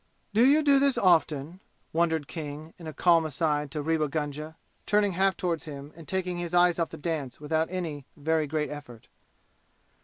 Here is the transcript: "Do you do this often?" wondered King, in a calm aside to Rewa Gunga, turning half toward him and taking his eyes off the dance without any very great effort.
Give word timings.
"Do 0.33 0.43
you 0.43 0.63
do 0.63 0.79
this 0.79 0.97
often?" 0.97 1.59
wondered 1.93 2.27
King, 2.27 2.73
in 2.79 2.87
a 2.87 2.91
calm 2.91 3.23
aside 3.23 3.69
to 3.69 3.83
Rewa 3.83 4.07
Gunga, 4.09 4.57
turning 4.87 5.11
half 5.11 5.37
toward 5.37 5.61
him 5.61 5.93
and 5.95 6.07
taking 6.07 6.37
his 6.37 6.55
eyes 6.55 6.79
off 6.79 6.89
the 6.89 6.97
dance 6.97 7.39
without 7.39 7.69
any 7.69 8.07
very 8.17 8.47
great 8.47 8.71
effort. 8.71 9.09